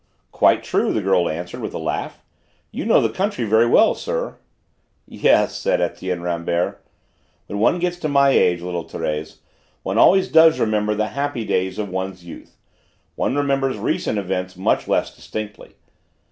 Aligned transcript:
"Quite 0.31 0.63
true," 0.63 0.91
the 0.93 1.01
girl 1.03 1.29
answered 1.29 1.61
with 1.61 1.75
a 1.75 1.77
laugh. 1.77 2.23
"You 2.71 2.85
know 2.85 2.99
the 3.03 3.09
country 3.13 3.45
very 3.45 3.67
well, 3.67 3.93
sir." 3.93 4.37
"Yes," 5.07 5.55
said 5.55 5.79
Etienne 5.79 6.23
Rambert; 6.23 6.83
"when 7.45 7.59
one 7.59 7.77
gets 7.77 7.99
to 7.99 8.07
my 8.07 8.29
age, 8.31 8.63
little 8.63 8.83
Thérèse, 8.85 9.37
one 9.83 9.99
always 9.99 10.27
does 10.29 10.59
remember 10.59 10.95
the 10.95 11.09
happy 11.09 11.45
days 11.45 11.77
of 11.77 11.89
one's 11.89 12.25
youth; 12.25 12.57
one 13.13 13.35
remembers 13.35 13.77
recent 13.77 14.17
events 14.17 14.57
much 14.57 14.87
less 14.87 15.15
distinctly. 15.15 15.75